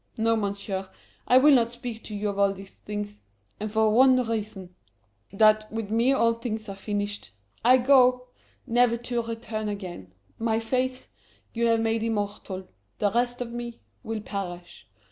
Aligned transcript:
No, 0.17 0.35
Monsieur, 0.35 0.89
I 1.27 1.37
will 1.37 1.53
not 1.53 1.71
speak 1.71 2.03
to 2.05 2.15
you 2.15 2.29
of 2.29 2.39
all 2.39 2.53
these 2.53 2.73
things. 2.73 3.21
And 3.59 3.71
for 3.71 4.07
this 4.15 4.27
reason: 4.27 4.73
That, 5.31 5.71
with 5.71 5.91
me 5.91 6.11
all 6.11 6.33
things 6.33 6.67
are 6.69 6.75
finished. 6.75 7.29
I 7.63 7.77
go, 7.77 8.25
never 8.65 8.97
to 8.97 9.21
return 9.21 9.69
again. 9.69 10.11
My 10.39 10.59
face 10.59 11.07
you 11.53 11.67
have 11.67 11.81
made 11.81 12.01
immortal; 12.01 12.67
the 12.97 13.11
rest 13.11 13.41
of 13.41 13.51
me 13.51 13.79
will 14.03 14.21
perish. 14.21 14.87